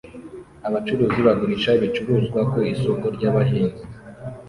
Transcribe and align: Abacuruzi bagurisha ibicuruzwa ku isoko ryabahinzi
Abacuruzi 0.67 1.19
bagurisha 1.27 1.69
ibicuruzwa 1.79 2.39
ku 2.51 2.57
isoko 2.73 3.05
ryabahinzi 3.15 3.81